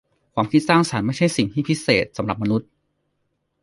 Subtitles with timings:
[0.33, 2.69] ความคิดสร้างสรรค์ไม่ใช่สิ่งที่พิเศษสำหรับมนุษย์